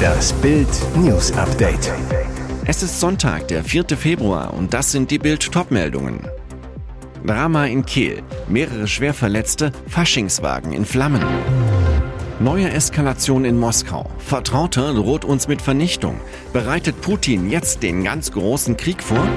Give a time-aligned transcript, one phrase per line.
[0.00, 1.92] Das Bild News Update.
[2.64, 3.84] Es ist Sonntag, der 4.
[3.96, 6.20] Februar und das sind die Bild Topmeldungen.
[7.26, 11.22] Drama in Kehl, mehrere Schwerverletzte, Faschingswagen in Flammen.
[12.38, 14.08] Neue Eskalation in Moskau.
[14.18, 16.20] Vertrauter droht uns mit Vernichtung.
[16.52, 19.28] Bereitet Putin jetzt den ganz großen Krieg vor?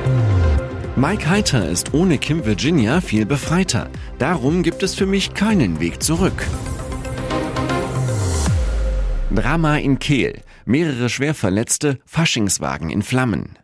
[0.96, 3.90] Mike Heiter ist ohne Kim Virginia viel befreiter.
[4.20, 6.46] Darum gibt es für mich keinen Weg zurück.
[9.34, 10.44] Drama in Kehl.
[10.66, 13.58] Mehrere Schwerverletzte, Faschingswagen in Flammen.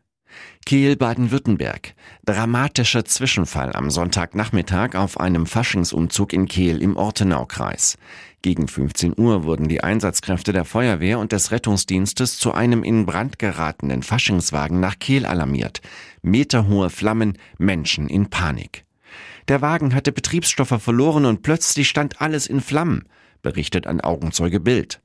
[0.65, 1.93] Kehl, Baden-Württemberg.
[2.25, 7.99] Dramatischer Zwischenfall am Sonntagnachmittag auf einem Faschingsumzug in Kehl im Ortenaukreis.
[8.41, 13.37] Gegen 15 Uhr wurden die Einsatzkräfte der Feuerwehr und des Rettungsdienstes zu einem in Brand
[13.37, 15.81] geratenen Faschingswagen nach Kehl alarmiert.
[16.23, 18.85] Meterhohe Flammen, Menschen in Panik.
[19.47, 23.03] Der Wagen hatte Betriebsstoffe verloren und plötzlich stand alles in Flammen,
[23.43, 24.99] berichtet ein Augenzeuge Bild.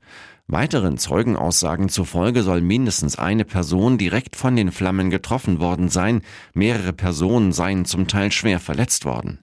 [0.47, 6.21] Weiteren Zeugenaussagen zufolge soll mindestens eine Person direkt von den Flammen getroffen worden sein,
[6.53, 9.39] mehrere Personen seien zum Teil schwer verletzt worden.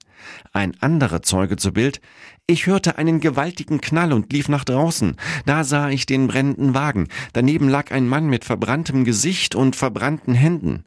[0.53, 1.99] Ein anderer Zeuge zu Bild,
[2.47, 5.17] ich hörte einen gewaltigen Knall und lief nach draußen.
[5.45, 7.09] Da sah ich den brennenden Wagen.
[7.33, 10.85] Daneben lag ein Mann mit verbranntem Gesicht und verbrannten Händen.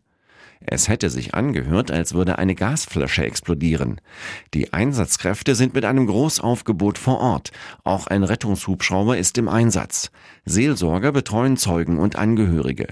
[0.61, 4.01] Es hätte sich angehört, als würde eine Gasflasche explodieren.
[4.55, 7.51] Die Einsatzkräfte sind mit einem Großaufgebot vor Ort.
[7.85, 10.11] Auch ein Rettungshubschrauber ist im Einsatz.
[10.45, 12.89] Seelsorger betreuen Zeugen und Angehörige.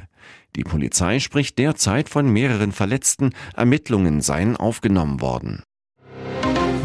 [0.56, 3.30] Die Polizei spricht derzeit von mehreren Verletzten.
[3.56, 5.62] Ermittlungen seien aufgenommen worden.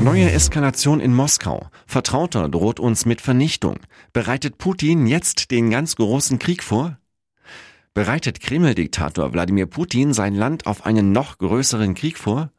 [0.01, 1.67] Neue Eskalation in Moskau.
[1.85, 3.79] Vertrauter droht uns mit Vernichtung.
[4.13, 6.98] Bereitet Putin jetzt den ganz großen Krieg vor?
[7.93, 12.51] Bereitet Kreml-Diktator Wladimir Putin sein Land auf einen noch größeren Krieg vor?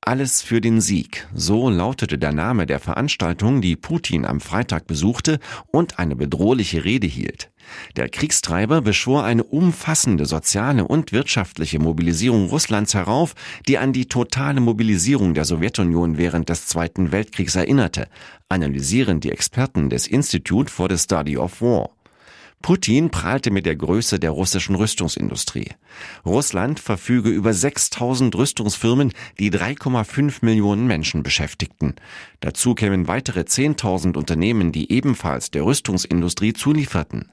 [0.00, 5.40] Alles für den Sieg, so lautete der Name der Veranstaltung, die Putin am Freitag besuchte
[5.72, 7.50] und eine bedrohliche Rede hielt.
[7.96, 13.34] Der Kriegstreiber beschwor eine umfassende soziale und wirtschaftliche Mobilisierung Russlands herauf,
[13.66, 18.08] die an die totale Mobilisierung der Sowjetunion während des Zweiten Weltkriegs erinnerte,
[18.48, 21.95] analysieren die Experten des Institute for the Study of War.
[22.62, 25.70] Putin prahlte mit der Größe der russischen Rüstungsindustrie.
[26.24, 31.94] Russland verfüge über 6000 Rüstungsfirmen, die 3,5 Millionen Menschen beschäftigten.
[32.40, 37.30] Dazu kämen weitere 10.000 Unternehmen, die ebenfalls der Rüstungsindustrie zulieferten.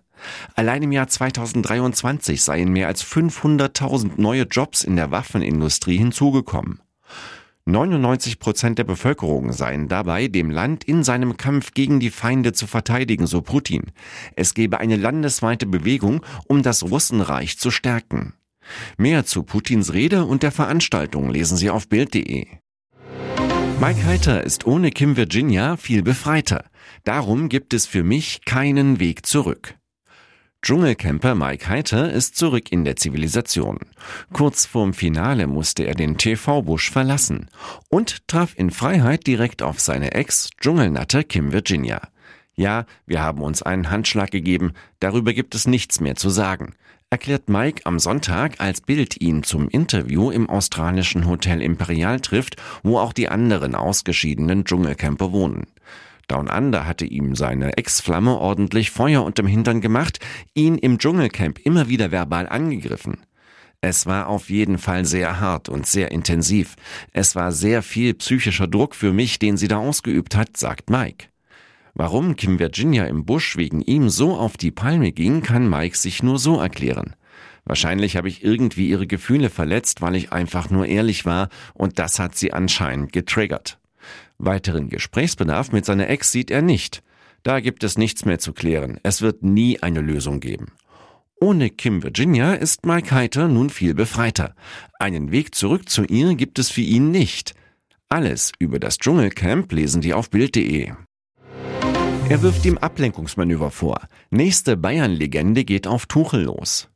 [0.56, 6.83] Allein im Jahr 2023 seien mehr als 500.000 neue Jobs in der Waffenindustrie hinzugekommen.
[7.66, 12.68] 99 Prozent der Bevölkerung seien dabei, dem Land in seinem Kampf gegen die Feinde zu
[12.68, 13.92] verteidigen, so Putin.
[14.36, 18.34] Es gebe eine landesweite Bewegung, um das Russenreich zu stärken.
[18.98, 22.48] Mehr zu Putins Rede und der Veranstaltung lesen Sie auf Bild.de.
[23.80, 26.66] Mike Heiter ist ohne Kim Virginia viel befreiter.
[27.04, 29.76] Darum gibt es für mich keinen Weg zurück.
[30.64, 33.80] Dschungelcamper Mike Heiter ist zurück in der Zivilisation.
[34.32, 37.50] Kurz vorm Finale musste er den TV-Busch verlassen
[37.90, 42.08] und traf in Freiheit direkt auf seine Ex, Dschungelnatter Kim Virginia.
[42.56, 46.76] Ja, wir haben uns einen Handschlag gegeben, darüber gibt es nichts mehr zu sagen,
[47.10, 53.00] erklärt Mike am Sonntag, als Bild ihn zum Interview im australischen Hotel Imperial trifft, wo
[53.00, 55.68] auch die anderen ausgeschiedenen Dschungelcamper wohnen.
[56.28, 60.20] Down Under hatte ihm seine Ex-Flamme ordentlich Feuer unterm Hintern gemacht,
[60.54, 63.18] ihn im Dschungelcamp immer wieder verbal angegriffen.
[63.82, 66.76] Es war auf jeden Fall sehr hart und sehr intensiv.
[67.12, 71.28] Es war sehr viel psychischer Druck für mich, den sie da ausgeübt hat, sagt Mike.
[71.94, 76.24] Warum Kim Virginia im Busch wegen ihm so auf die Palme ging, kann Mike sich
[76.24, 77.16] nur so erklären.
[77.66, 82.20] Wahrscheinlich habe ich irgendwie ihre Gefühle verletzt, weil ich einfach nur ehrlich war, und das
[82.20, 83.80] hat sie anscheinend getriggert.
[84.46, 87.04] Weiteren Gesprächsbedarf mit seiner Ex sieht er nicht.
[87.44, 89.00] Da gibt es nichts mehr zu klären.
[89.04, 90.72] Es wird nie eine Lösung geben.
[91.40, 94.56] Ohne Kim Virginia ist Mike Heiter nun viel befreiter.
[95.00, 97.54] Einen Weg zurück zu ihr gibt es für ihn nicht.
[98.08, 100.94] Alles über das Dschungelcamp lesen die auf Bild.de.
[102.30, 104.08] Er wirft ihm Ablenkungsmanöver vor.
[104.30, 106.90] Nächste Bayern-Legende geht auf Tuchel los.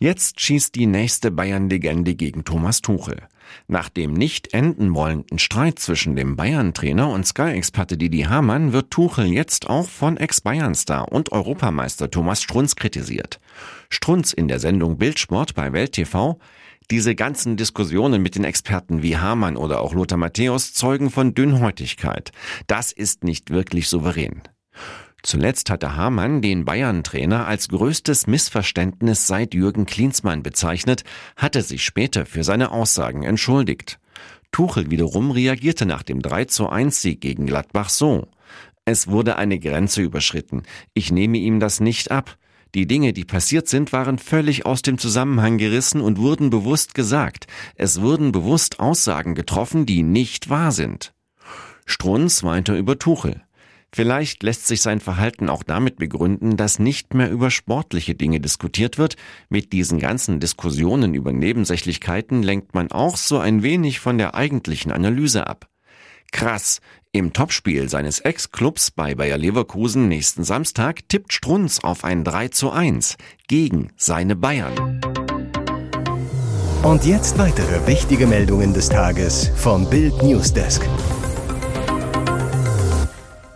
[0.00, 3.22] Jetzt schießt die nächste Bayern-Legende gegen Thomas Tuchel.
[3.68, 9.26] Nach dem nicht enden wollenden Streit zwischen dem Bayern-Trainer und Sky-Experte Didi Hamann wird Tuchel
[9.26, 13.40] jetzt auch von Ex-Bayern-Star und Europameister Thomas Strunz kritisiert.
[13.88, 16.38] Strunz in der Sendung Bildsport bei Welt TV
[16.90, 22.32] diese ganzen Diskussionen mit den Experten wie Hamann oder auch Lothar Matthäus zeugen von Dünnhäutigkeit.
[22.66, 24.42] Das ist nicht wirklich souverän.
[25.24, 31.02] Zuletzt hatte Hamann den Bayern-Trainer als größtes Missverständnis seit Jürgen Klinsmann bezeichnet,
[31.34, 33.98] hatte sich später für seine Aussagen entschuldigt.
[34.52, 38.28] Tuchel wiederum reagierte nach dem 3 zu 1 Sieg gegen Gladbach so.
[38.84, 40.64] Es wurde eine Grenze überschritten.
[40.92, 42.36] Ich nehme ihm das nicht ab.
[42.74, 47.46] Die Dinge, die passiert sind, waren völlig aus dem Zusammenhang gerissen und wurden bewusst gesagt.
[47.76, 51.14] Es wurden bewusst Aussagen getroffen, die nicht wahr sind.
[51.86, 53.40] Strunz weiter über Tuchel.
[53.94, 58.98] Vielleicht lässt sich sein Verhalten auch damit begründen, dass nicht mehr über sportliche Dinge diskutiert
[58.98, 59.14] wird.
[59.48, 64.90] Mit diesen ganzen Diskussionen über Nebensächlichkeiten lenkt man auch so ein wenig von der eigentlichen
[64.90, 65.68] Analyse ab.
[66.32, 66.80] Krass,
[67.12, 72.72] im Topspiel seines Ex-Clubs bei Bayer Leverkusen nächsten Samstag tippt Strunz auf ein 3 zu
[72.72, 73.16] 1
[73.46, 75.00] gegen seine Bayern.
[76.82, 80.82] Und jetzt weitere wichtige Meldungen des Tages vom Bild Newsdesk.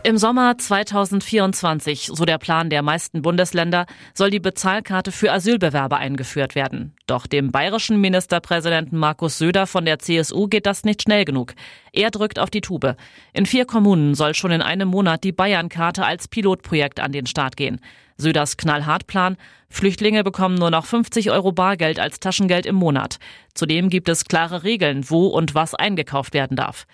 [0.08, 3.84] Im Sommer 2024, so der Plan der meisten Bundesländer,
[4.14, 6.94] soll die Bezahlkarte für Asylbewerber eingeführt werden.
[7.06, 11.52] Doch dem bayerischen Ministerpräsidenten Markus Söder von der CSU geht das nicht schnell genug.
[11.93, 12.96] Er drückt auf die Tube.
[13.34, 17.58] In vier Kommunen soll schon in einem Monat die Bayernkarte als Pilotprojekt an den Start
[17.58, 17.78] gehen.
[18.16, 19.37] Söders Knallhartplan.
[19.69, 23.19] Flüchtlinge bekommen nur noch 50 Euro Bargeld als Taschengeld im Monat.
[23.52, 26.87] Zudem gibt es klare Regeln, wo und was eingekauft werden darf.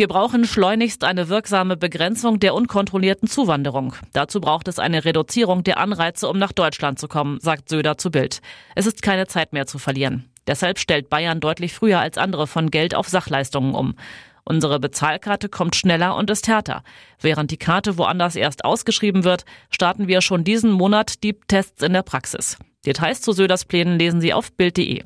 [0.00, 3.94] Wir brauchen schleunigst eine wirksame Begrenzung der unkontrollierten Zuwanderung.
[4.14, 8.10] Dazu braucht es eine Reduzierung der Anreize, um nach Deutschland zu kommen, sagt Söder zu
[8.10, 8.40] Bild.
[8.74, 10.24] Es ist keine Zeit mehr zu verlieren.
[10.46, 13.94] Deshalb stellt Bayern deutlich früher als andere von Geld auf Sachleistungen um.
[14.42, 16.82] Unsere Bezahlkarte kommt schneller und ist härter.
[17.20, 21.92] Während die Karte woanders erst ausgeschrieben wird, starten wir schon diesen Monat die Tests in
[21.92, 22.56] der Praxis.
[22.86, 25.02] Details zu Söders Plänen lesen Sie auf Bild.de.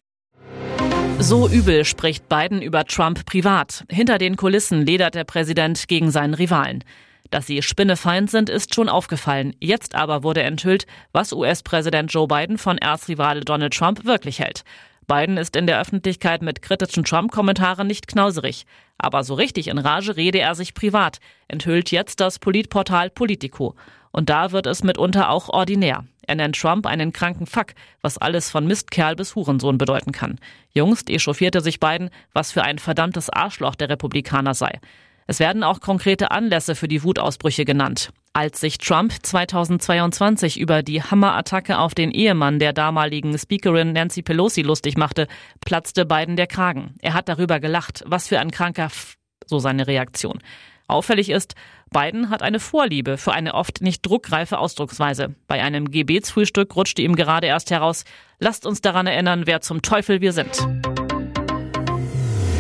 [1.18, 3.84] So übel spricht Biden über Trump privat.
[3.90, 6.84] Hinter den Kulissen ledert der Präsident gegen seinen Rivalen.
[7.30, 9.56] Dass sie Spinnefeind sind, ist schon aufgefallen.
[9.60, 14.64] Jetzt aber wurde enthüllt, was US-Präsident Joe Biden von Erzrivale Donald Trump wirklich hält.
[15.06, 18.66] Biden ist in der Öffentlichkeit mit kritischen Trump-Kommentaren nicht knauserig.
[18.98, 21.18] Aber so richtig in Rage rede er sich privat,
[21.48, 23.74] enthüllt jetzt das Politportal Politico.
[24.12, 26.04] Und da wird es mitunter auch ordinär.
[26.26, 30.38] Er nennt Trump einen kranken Fuck, was alles von Mistkerl bis Hurensohn bedeuten kann.
[30.72, 34.80] Jüngst echauffierte sich Biden, was für ein verdammtes Arschloch der Republikaner sei.
[35.26, 38.10] Es werden auch konkrete Anlässe für die Wutausbrüche genannt.
[38.34, 44.62] Als sich Trump 2022 über die Hammerattacke auf den Ehemann der damaligen Speakerin Nancy Pelosi
[44.62, 45.28] lustig machte,
[45.64, 46.94] platzte Biden der Kragen.
[47.00, 48.02] Er hat darüber gelacht.
[48.06, 49.14] Was für ein kranker F
[49.46, 50.40] so seine Reaktion.
[50.86, 51.54] Auffällig ist,
[51.90, 55.34] Biden hat eine Vorliebe für eine oft nicht druckreife Ausdrucksweise.
[55.46, 58.04] Bei einem Gebetsfrühstück rutschte ihm gerade erst heraus,
[58.38, 60.66] lasst uns daran erinnern, wer zum Teufel wir sind.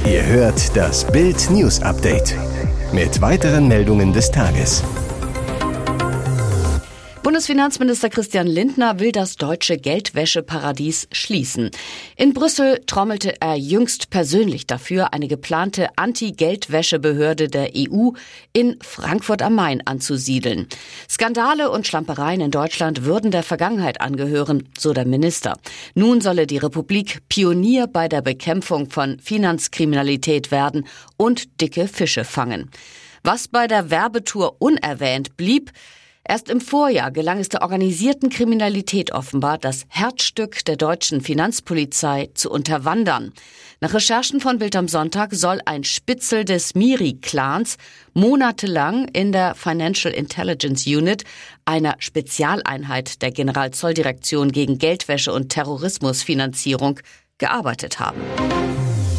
[0.06, 2.34] Ihr hört das Bild News Update
[2.92, 4.84] mit weiteren Meldungen des Tages.
[7.24, 11.70] Bundesfinanzminister Christian Lindner will das deutsche Geldwäscheparadies schließen.
[12.18, 18.10] In Brüssel trommelte er jüngst persönlich dafür, eine geplante Anti-Geldwäschebehörde der EU
[18.52, 20.66] in Frankfurt am Main anzusiedeln.
[21.08, 25.56] Skandale und Schlampereien in Deutschland würden der Vergangenheit angehören, so der Minister.
[25.94, 30.86] Nun solle die Republik Pionier bei der Bekämpfung von Finanzkriminalität werden
[31.16, 32.70] und dicke Fische fangen.
[33.22, 35.72] Was bei der Werbetour unerwähnt blieb,
[36.26, 42.50] Erst im Vorjahr gelang es der organisierten Kriminalität offenbar, das Herzstück der deutschen Finanzpolizei zu
[42.50, 43.34] unterwandern.
[43.80, 47.76] Nach Recherchen von Bild am Sonntag soll ein Spitzel des Miri-Clans
[48.14, 51.24] monatelang in der Financial Intelligence Unit,
[51.66, 57.00] einer Spezialeinheit der Generalzolldirektion gegen Geldwäsche und Terrorismusfinanzierung,
[57.36, 58.20] gearbeitet haben.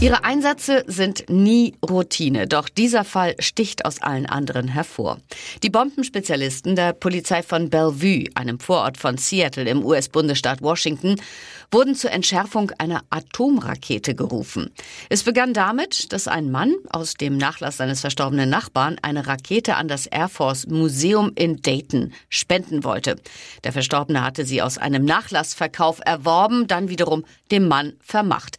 [0.01, 5.19] Ihre Einsätze sind nie Routine, doch dieser Fall sticht aus allen anderen hervor.
[5.63, 11.15] Die Bombenspezialisten der Polizei von Bellevue, einem Vorort von Seattle im US-Bundesstaat Washington,
[11.75, 14.71] wurden zur Entschärfung einer Atomrakete gerufen.
[15.09, 19.89] Es begann damit, dass ein Mann aus dem Nachlass seines verstorbenen Nachbarn eine Rakete an
[19.89, 23.17] das Air Force Museum in Dayton spenden wollte.
[23.65, 28.57] Der Verstorbene hatte sie aus einem Nachlassverkauf erworben, dann wiederum dem Mann vermacht.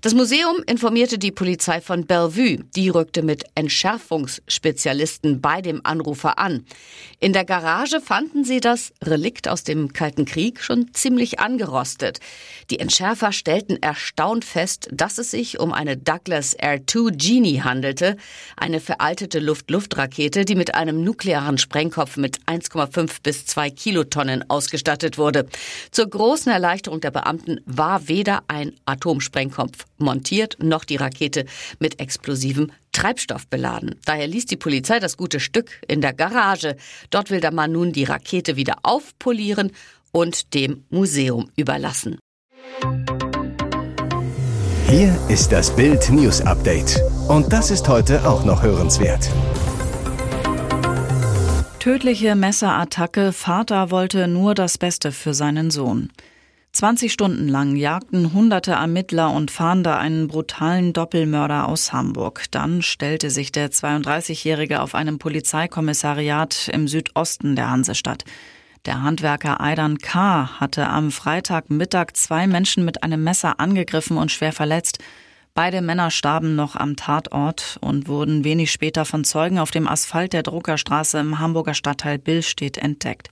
[0.00, 2.64] Das Museum informierte die Polizei von Bellevue.
[2.74, 6.66] Die rückte mit Entschärfungsspezialisten bei dem Anrufer an.
[7.20, 12.18] In der Garage fanden sie das Relikt aus dem Kalten Krieg schon ziemlich angerostet.
[12.70, 18.16] Die Entschärfer stellten erstaunt fest, dass es sich um eine Douglas Air 2 Genie handelte,
[18.56, 25.46] eine veraltete Luft-Luft-Rakete, die mit einem nuklearen Sprengkopf mit 1,5 bis 2 Kilotonnen ausgestattet wurde.
[25.90, 31.46] Zur großen Erleichterung der Beamten war weder ein Atomsprengkopf montiert, noch die Rakete
[31.78, 33.96] mit explosivem Treibstoff beladen.
[34.06, 36.76] Daher ließ die Polizei das gute Stück in der Garage.
[37.10, 39.72] Dort will der Mann nun die Rakete wieder aufpolieren
[40.12, 42.18] und dem Museum überlassen.
[44.88, 47.00] Hier ist das Bild News Update.
[47.28, 49.30] Und das ist heute auch noch hörenswert.
[51.80, 53.32] Tödliche Messerattacke.
[53.32, 56.10] Vater wollte nur das Beste für seinen Sohn.
[56.72, 62.44] 20 Stunden lang jagten hunderte Ermittler und Fahnder einen brutalen Doppelmörder aus Hamburg.
[62.50, 68.24] Dann stellte sich der 32-Jährige auf einem Polizeikommissariat im Südosten der Hansestadt.
[68.86, 70.60] Der Handwerker Aidan K.
[70.60, 75.00] hatte am Freitagmittag zwei Menschen mit einem Messer angegriffen und schwer verletzt.
[75.54, 80.34] Beide Männer starben noch am Tatort und wurden wenig später von Zeugen auf dem Asphalt
[80.34, 83.30] der Druckerstraße im Hamburger Stadtteil Billstedt entdeckt.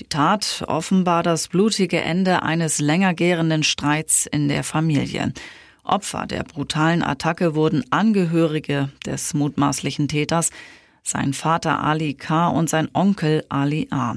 [0.00, 5.32] Die Tat offenbar das blutige Ende eines länger gärenden Streits in der Familie.
[5.84, 10.50] Opfer der brutalen Attacke wurden Angehörige des mutmaßlichen Täters,
[11.04, 12.48] sein Vater Ali K.
[12.48, 14.16] und sein Onkel Ali A.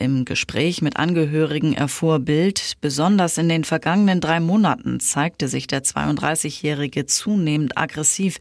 [0.00, 5.82] Im Gespräch mit Angehörigen erfuhr Bild, besonders in den vergangenen drei Monaten zeigte sich der
[5.82, 8.38] 32-Jährige zunehmend aggressiv.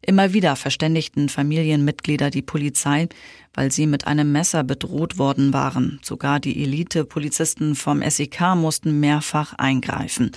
[0.00, 3.10] Immer wieder verständigten Familienmitglieder die Polizei,
[3.52, 6.00] weil sie mit einem Messer bedroht worden waren.
[6.02, 10.30] Sogar die Elite-Polizisten vom SEK mussten mehrfach eingreifen.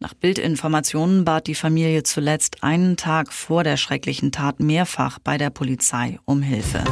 [0.00, 5.50] Nach Bildinformationen bat die Familie zuletzt einen Tag vor der schrecklichen Tat mehrfach bei der
[5.50, 6.82] Polizei um Hilfe.